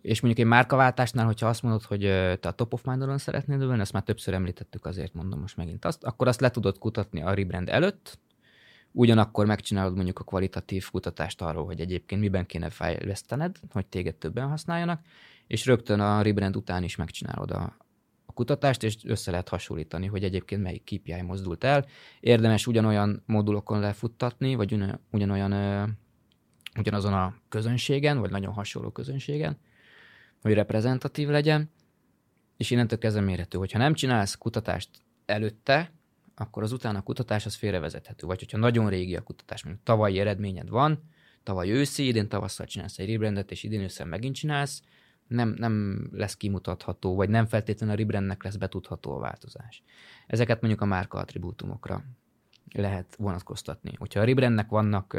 [0.03, 1.99] és mondjuk egy márkaváltásnál, hogyha azt mondod, hogy
[2.39, 5.85] te a top of mind szeretnéd dőlni, ezt már többször említettük, azért mondom most megint
[5.85, 8.19] azt, akkor azt le tudod kutatni a rebrand előtt,
[8.91, 14.47] ugyanakkor megcsinálod mondjuk a kvalitatív kutatást arról, hogy egyébként miben kéne fejlesztened, hogy téged többen
[14.47, 15.01] használjanak,
[15.47, 17.77] és rögtön a rebrand után is megcsinálod a,
[18.25, 21.85] a kutatást, és össze lehet hasonlítani, hogy egyébként melyik KPI mozdult el.
[22.19, 24.77] Érdemes ugyanolyan modulokon lefuttatni, vagy
[25.11, 25.97] ugyanolyan,
[26.77, 29.57] ugyanazon a közönségen, vagy nagyon hasonló közönségen,
[30.43, 31.69] hogy reprezentatív legyen,
[32.57, 33.57] és innentől kezdve mérhető.
[33.57, 34.89] Hogyha nem csinálsz kutatást
[35.25, 35.91] előtte,
[36.35, 38.27] akkor az utána a kutatás az félrevezethető.
[38.27, 41.03] Vagy hogyha nagyon régi a kutatás, mondjuk tavalyi eredményed van,
[41.43, 44.81] tavaly őszi, idén tavasszal csinálsz egy rebrandet, és idén ősszel megint csinálsz,
[45.27, 49.83] nem, nem lesz kimutatható, vagy nem feltétlenül a rebrandnek lesz betudható a változás.
[50.27, 52.03] Ezeket mondjuk a márka attribútumokra
[52.73, 53.93] lehet vonatkoztatni.
[53.97, 55.17] Hogyha a rebrandnek vannak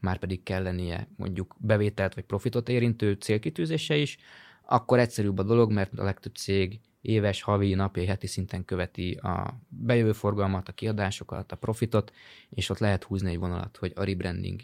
[0.00, 4.18] már pedig kell lennie mondjuk bevételt vagy profitot érintő célkitűzése is,
[4.66, 9.60] akkor egyszerűbb a dolog, mert a legtöbb cég éves, havi, napi, heti szinten követi a
[9.68, 12.12] bejövő forgalmat, a kiadásokat, a profitot,
[12.48, 14.60] és ott lehet húzni egy vonalat, hogy a rebranding.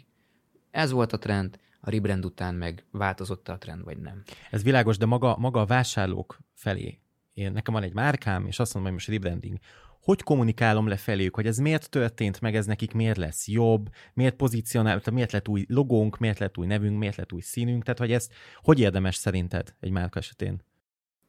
[0.71, 4.23] Ez volt a trend, a rebrand után meg változott a trend, vagy nem.
[4.51, 6.99] Ez világos, de maga, maga a vásárlók felé.
[7.33, 9.57] Én, nekem van egy márkám, és azt mondom, hogy most rebranding
[10.03, 14.35] hogy kommunikálom le feléjük, hogy ez miért történt meg, ez nekik miért lesz jobb, miért
[14.35, 18.11] pozícionál, miért lett új logónk, miért lett új nevünk, miért lett új színünk, tehát hogy
[18.11, 20.61] ezt hogy érdemes szerinted egy márka esetén?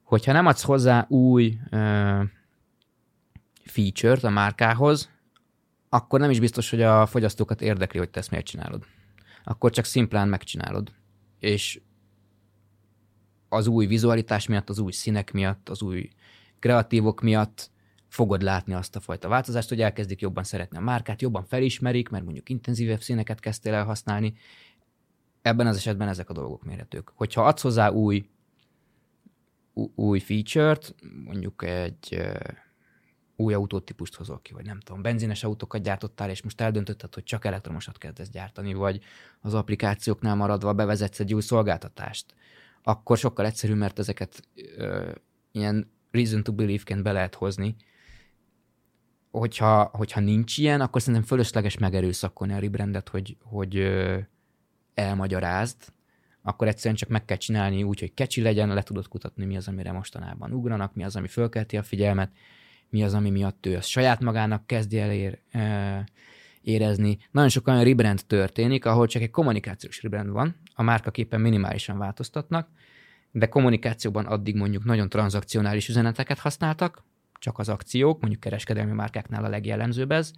[0.03, 2.23] Hogyha nem adsz hozzá új uh,
[3.65, 5.11] feature-t a márkához,
[5.89, 8.85] akkor nem is biztos, hogy a fogyasztókat érdekli, hogy te ezt miért csinálod.
[9.45, 10.93] Akkor csak szimplán megcsinálod.
[11.39, 11.81] És
[13.49, 16.09] az új vizualitás miatt, az új színek miatt, az új
[16.59, 17.73] kreatívok miatt
[18.15, 22.25] fogod látni azt a fajta változást, hogy elkezdik jobban szeretni a márkát, jobban felismerik, mert
[22.25, 24.35] mondjuk intenzívebb színeket kezdtél el használni.
[25.43, 27.13] ebben az esetben ezek a dolgok mérhetők.
[27.15, 28.29] Hogyha adsz hozzá új,
[29.95, 32.21] új feature-t, mondjuk egy
[33.37, 37.45] új autótípust hozol ki, vagy nem tudom, benzines autókat gyártottál, és most eldöntötted, hogy csak
[37.45, 39.01] elektromosat kezdesz gyártani, vagy
[39.41, 42.35] az applikációknál maradva bevezetsz egy új szolgáltatást,
[42.83, 45.11] akkor sokkal egyszerűbb, mert ezeket ö,
[45.53, 47.77] ilyen reason to believe-ként be lehet hozni.
[49.39, 53.93] Hogyha, hogyha nincs ilyen, akkor szerintem fölösleges megerőszakolni a rebrandet, hogy, hogy
[54.95, 55.77] elmagyarázd,
[56.43, 59.69] akkor egyszerűen csak meg kell csinálni úgy, hogy kecsi legyen, le tudod kutatni, mi az,
[59.69, 62.31] amire mostanában ugranak, mi az, ami fölkelti a figyelmet,
[62.89, 65.39] mi az, ami miatt ő azt saját magának kezdi el ér,
[66.63, 67.19] érezni.
[67.31, 72.69] Nagyon sok olyan rebrand történik, ahol csak egy kommunikációs rebrand van, a márkaképpen minimálisan változtatnak,
[73.31, 77.03] de kommunikációban addig mondjuk nagyon tranzakcionális üzeneteket használtak,
[77.45, 80.33] csak az akciók, mondjuk kereskedelmi márkáknál a legjellemzőbb ez,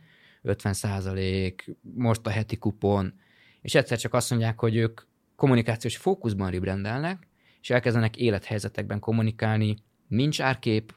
[0.44, 3.14] 50% most a heti kupon,
[3.60, 5.00] és egyszer csak azt mondják, hogy ők
[5.36, 7.28] kommunikációs fókuszban rebrandelnek,
[7.60, 9.76] és elkezdenek élethelyzetekben kommunikálni,
[10.08, 10.94] nincs árkép,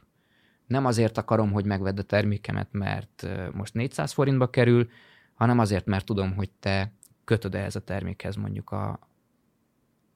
[0.67, 4.89] nem azért akarom, hogy megvedd a termékemet, mert most 400 forintba kerül,
[5.33, 6.93] hanem azért, mert tudom, hogy te
[7.23, 8.99] kötöd ehhez a termékhez mondjuk a,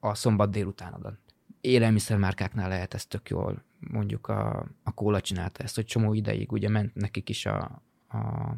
[0.00, 1.18] a szombat délutánodat.
[1.64, 6.68] Élelmiszermárkáknál lehet ez tök jól, mondjuk a, a kóla csinálta ezt, hogy csomó ideig ugye
[6.68, 8.52] ment nekik is a, a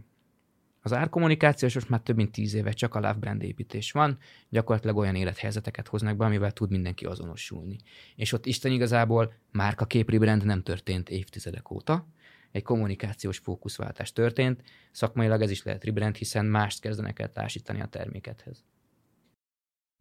[0.81, 4.19] az árkommunikáció, és most már több mint tíz éve csak a love brand építés van,
[4.49, 7.77] gyakorlatilag olyan élethelyzeteket hoznak be, amivel tud mindenki azonosulni.
[8.17, 12.07] És ott Isten igazából márka képri brand nem történt évtizedek óta,
[12.51, 17.87] egy kommunikációs fókuszváltás történt, szakmailag ez is lehet rebrand, hiszen mást kezdenek el társítani a
[17.87, 18.65] termékethez.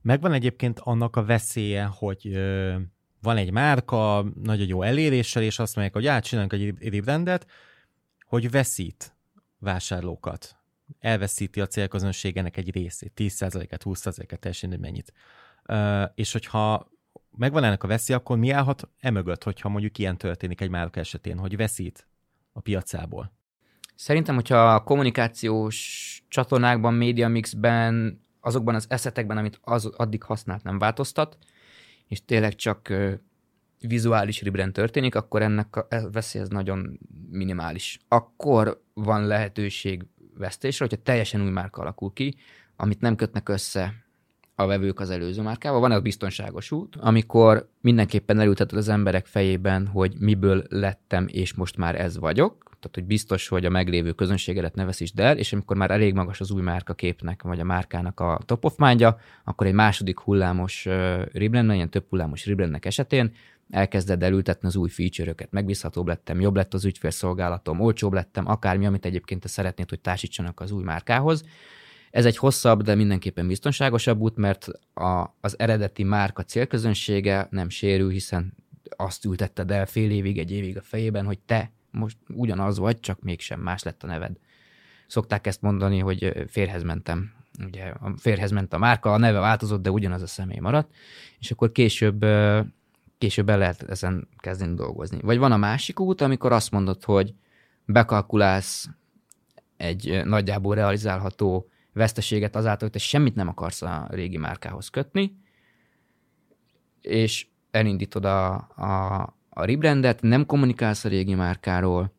[0.02, 2.76] Megvan egyébként annak a veszélye, hogy ö,
[3.26, 7.48] van egy márka, nagyon jó eléréssel, és azt mondják, hogy átcsinálunk egy rebrandet,
[8.26, 9.16] hogy veszít
[9.60, 10.56] vásárlókat
[11.00, 15.14] elveszíti a célközönségenek egy részét, 10%-et, 20%-et, teljesen mennyit.
[15.70, 16.92] Uh, és hogyha
[17.38, 21.38] megvan ennek a veszi, akkor mi állhat emögött, hogyha mondjuk ilyen történik egy márka esetén,
[21.38, 22.08] hogy veszít
[22.54, 23.34] a piacából?
[23.96, 30.80] Szerintem, hogyha a kommunikációs csatornákban, média mixben, azokban az eszetekben, amit az addig használt, nem
[30.80, 31.38] változtat,
[32.08, 32.94] és tényleg csak
[33.80, 38.00] vizuális rebrand történik, akkor ennek a veszély ez nagyon minimális.
[38.08, 40.06] Akkor van lehetőség
[40.38, 42.36] vesztésre, hogyha teljesen új márka alakul ki,
[42.76, 43.94] amit nem kötnek össze
[44.56, 45.80] a vevők az előző márkával.
[45.80, 51.78] Van egy biztonságos út, amikor mindenképpen elülteted az emberek fejében, hogy miből lettem, és most
[51.78, 55.78] már ez vagyok, tehát hogy biztos, hogy a meglévő közönségedet ne veszítsd el, és amikor
[55.78, 59.68] már elég magas az új márka képnek, vagy a márkának a top of mindja, akkor
[59.68, 60.86] egy második hullámos
[61.32, 63.32] rebrand, ilyen több hullámos rebrandnek esetén
[63.70, 69.06] elkezded elültetni az új feature-öket, megbízhatóbb lettem, jobb lett az ügyfélszolgálatom, olcsóbb lettem, akármi, amit
[69.06, 71.44] egyébként te szeretnéd, hogy társítsanak az új márkához.
[72.12, 78.10] Ez egy hosszabb, de mindenképpen biztonságosabb út, mert a, az eredeti márka célközönsége nem sérül,
[78.10, 78.54] hiszen
[78.96, 83.22] azt ültetted el fél évig, egy évig a fejében, hogy te most ugyanaz vagy, csak
[83.22, 84.38] mégsem más lett a neved.
[85.08, 87.34] Szokták ezt mondani, hogy férhez mentem.
[87.66, 90.94] Ugye a férhez ment a márka, a neve változott, de ugyanaz a személy maradt,
[91.40, 92.26] és akkor később
[93.18, 95.20] később el lehet ezen kezdeni dolgozni.
[95.22, 97.34] Vagy van a másik út, amikor azt mondod, hogy
[97.86, 98.90] bekalkulálsz
[99.78, 105.38] egy nagyjából realizálható veszteséget azáltal, hogy te semmit nem akarsz a régi márkához kötni,
[107.02, 112.14] és elindítod a, a, a rebrandet, nem kommunikálsz a régi márkáról,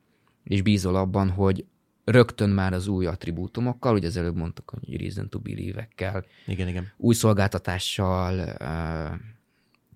[0.45, 1.65] és bízol abban, hogy
[2.05, 6.93] rögtön már az új attribútumokkal, ugye az előbb mondtuk, hogy reason to believe-ekkel, igen, igen.
[6.97, 8.57] új szolgáltatással,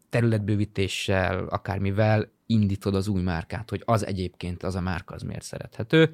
[0.09, 6.11] területbővítéssel, akármivel indítod az új márkát, hogy az egyébként az a márka az miért szerethető.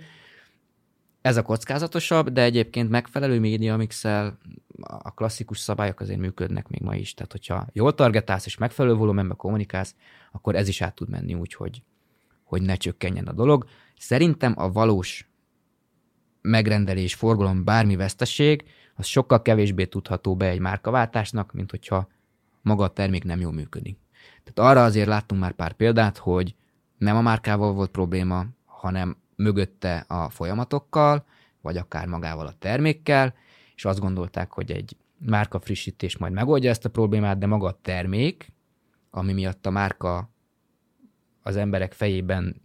[1.27, 4.39] Ez a kockázatosabb, de egyébként megfelelő média mixel
[4.83, 7.15] a klasszikus szabályok azért működnek még ma is.
[7.15, 9.95] Tehát, hogyha jól targetálsz és megfelelő volumenbe kommunikálsz,
[10.33, 11.83] akkor ez is át tud menni úgy, hogy,
[12.45, 13.67] hogy ne csökkenjen a dolog.
[13.99, 15.31] Szerintem a valós
[16.41, 22.09] megrendelés, forgalom, bármi veszteség, az sokkal kevésbé tudható be egy márkaváltásnak, mint hogyha
[22.63, 23.99] maga a termék nem jól működik.
[24.45, 26.55] Tehát arra azért láttunk már pár példát, hogy
[26.99, 31.25] nem a márkával volt probléma, hanem mögötte a folyamatokkal,
[31.61, 33.35] vagy akár magával a termékkel,
[33.75, 37.79] és azt gondolták, hogy egy márka frissítés majd megoldja ezt a problémát, de maga a
[37.83, 38.53] termék,
[39.11, 40.31] ami miatt a márka
[41.43, 42.61] az emberek fejében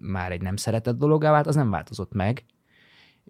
[0.00, 2.44] már egy nem szeretett dologá vált, az nem változott meg,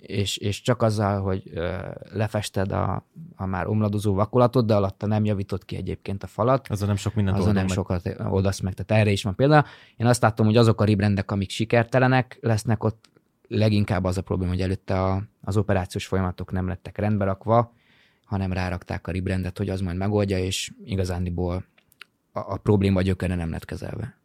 [0.07, 1.77] és, és csak azzal, hogy ö,
[2.13, 6.69] lefested a, a már omladozó vakolatot, de alatta nem javított ki egyébként a falat.
[6.69, 7.73] Azon nem sok mindent Azon nem meg.
[7.73, 9.65] sokat oldasz meg, tehát erre is van példa.
[9.97, 13.11] Én azt látom, hogy azok a ribrendek, amik sikertelenek lesznek, ott
[13.49, 17.73] leginkább az a probléma, hogy előtte a, az operációs folyamatok nem lettek rendbe rakva,
[18.25, 21.65] hanem rárakták a rebrandet, hogy az majd megoldja, és igazándiból
[22.33, 24.17] a, a probléma gyökere nem lett kezelve.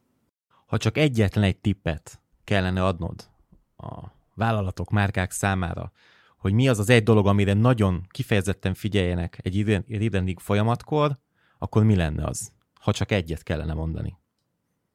[0.66, 3.30] Ha csak egyetlen egy tippet kellene adnod
[3.78, 5.92] a vállalatok, márkák számára,
[6.38, 11.18] hogy mi az az egy dolog, amire nagyon kifejezetten figyeljenek egy rebranding folyamatkor,
[11.58, 12.52] akkor mi lenne az?
[12.80, 14.18] Ha csak egyet kellene mondani.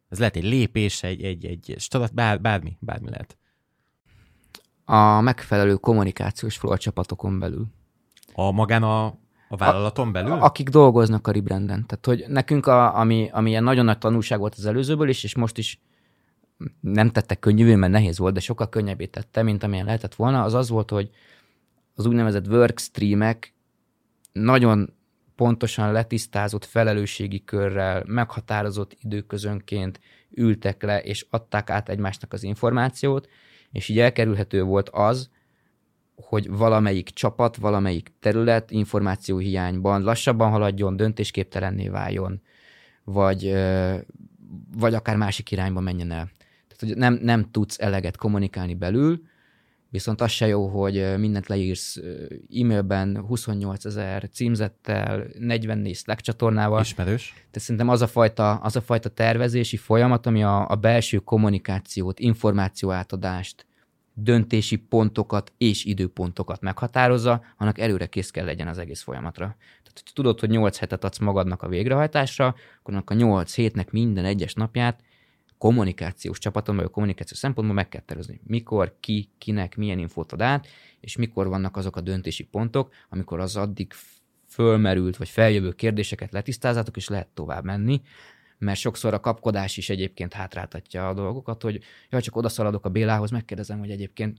[0.09, 3.37] Ez lehet egy lépés, egy, egy, egy strat, bár, bármi, bármi lehet.
[4.85, 7.67] A megfelelő kommunikációs flow a csapatokon belül.
[8.35, 9.05] A magán a,
[9.49, 10.33] a vállalaton belül?
[10.33, 11.87] A, akik dolgoznak a rebranden.
[11.87, 15.35] Tehát, hogy nekünk, a, ami, ami ilyen nagyon nagy tanulság volt az előzőből is, és
[15.35, 15.81] most is
[16.81, 20.55] nem tettek könnyűvé, mert nehéz volt, de sokkal könnyebbé tette, mint amilyen lehetett volna, az
[20.55, 21.11] az volt, hogy
[21.95, 23.55] az úgynevezett workstreamek
[24.33, 24.95] nagyon
[25.37, 33.29] pontosan letisztázott felelősségi körrel, meghatározott időközönként ültek le, és adták át egymásnak az információt,
[33.71, 35.31] és így elkerülhető volt az,
[36.15, 42.43] hogy valamelyik csapat, valamelyik terület információhiányban lassabban haladjon, döntésképtelenné váljon,
[43.05, 43.55] vagy,
[44.77, 46.31] vagy akár másik irányba menjen el.
[46.83, 49.23] Hogy nem, nem tudsz eleget kommunikálni belül,
[49.93, 52.01] viszont az se jó, hogy mindent leírsz
[52.61, 56.81] e-mailben 28 ezer címzettel, 44 Slack csatornával.
[56.81, 57.29] Ismerős.
[57.35, 62.19] Tehát szerintem az a fajta, az a fajta tervezési folyamat, ami a, a belső kommunikációt,
[62.21, 63.67] információ átadást,
[64.15, 69.45] döntési pontokat és időpontokat meghatározza, annak előre kész kell legyen az egész folyamatra.
[69.83, 73.91] Tehát, hogy tudod, hogy 8 hetet adsz magadnak a végrehajtásra, akkor annak a 8 hétnek
[73.91, 75.01] minden egyes napját
[75.63, 78.41] kommunikációs csapaton, vagy a kommunikációs szempontból meg kell tervezni.
[78.45, 80.67] Mikor, ki, kinek, milyen infót ad át,
[81.01, 83.93] és mikor vannak azok a döntési pontok, amikor az addig
[84.47, 88.01] fölmerült, vagy feljövő kérdéseket letisztázátok, és lehet tovább menni,
[88.59, 93.31] mert sokszor a kapkodás is egyébként hátráltatja a dolgokat, hogy ja, csak odaszaladok a Bélához,
[93.31, 94.39] megkérdezem, hogy egyébként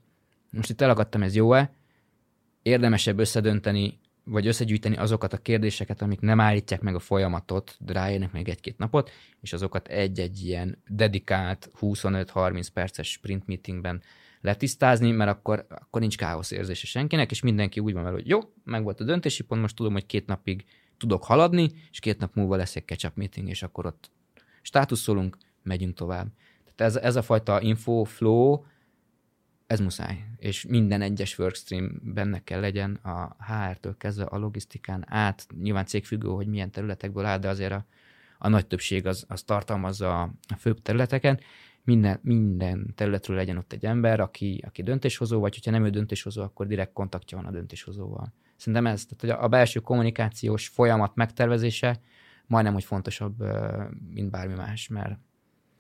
[0.51, 1.73] most itt elakadtam, ez jó-e?
[2.61, 8.49] Érdemesebb összedönteni vagy összegyűjteni azokat a kérdéseket, amik nem állítják meg a folyamatot, de még
[8.49, 14.01] egy-két napot, és azokat egy-egy ilyen dedikált 25-30 perces sprint meetingben
[14.41, 18.39] letisztázni, mert akkor, akkor nincs káosz érzése senkinek, és mindenki úgy van vele, hogy jó,
[18.63, 20.65] meg volt a döntési pont, most tudom, hogy két napig
[20.97, 24.11] tudok haladni, és két nap múlva lesz egy catch-up meeting, és akkor ott
[24.61, 26.27] státuszolunk, megyünk tovább.
[26.75, 28.63] Tehát ez, ez a fajta info flow,
[29.73, 30.25] ez muszáj.
[30.37, 36.27] És minden egyes workstream benne kell legyen a HR-től kezdve a logisztikán át, nyilván cégfüggő,
[36.27, 37.85] hogy milyen területekből áll, de azért a,
[38.37, 41.39] a nagy többség az, az tartalmazza a, főbb területeken.
[41.83, 46.41] Minden, minden területről legyen ott egy ember, aki, aki döntéshozó, vagy hogyha nem ő döntéshozó,
[46.41, 48.33] akkor direkt kontaktja van a döntéshozóval.
[48.55, 51.99] Szerintem ez, tehát a belső kommunikációs folyamat megtervezése
[52.45, 53.43] majdnem, hogy fontosabb,
[54.09, 55.19] mint bármi más, mert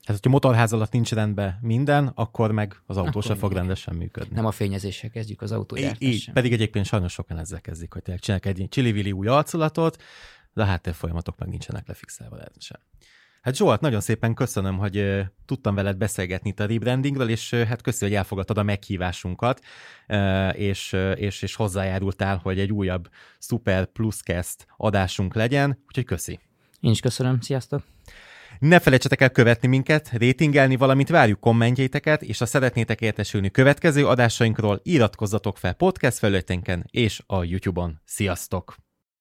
[0.05, 3.95] Hát, hogyha motorház alatt nincs rendben minden, akkor meg az autó akkor se fog rendesen
[3.95, 4.35] működni.
[4.35, 6.07] Nem a fényezéssel kezdjük az autógyártással.
[6.09, 10.01] Így, pedig egyébként sajnos sokan ezzel kezdik, hogy tényleg csinálják egy csili új arculatot,
[10.53, 12.79] de a háttérfolyamatok meg nincsenek lefixelve rendesen.
[13.41, 18.09] Hát Zsolt, nagyon szépen köszönöm, hogy tudtam veled beszélgetni itt a rebrandingről, és hát köszönöm,
[18.09, 19.61] hogy elfogadtad a meghívásunkat,
[20.51, 26.39] és, és, és hozzájárultál, hogy egy újabb Super Pluscast adásunk legyen, úgyhogy köszi.
[26.79, 27.83] Én is köszönöm, sziasztok!
[28.63, 34.79] Ne felejtsetek el követni minket, rétingelni, valamint várjuk kommentjeiteket, és ha szeretnétek értesülni következő adásainkról,
[34.83, 38.01] iratkozzatok fel podcast felületénken és a YouTube-on.
[38.05, 38.82] Sziasztok!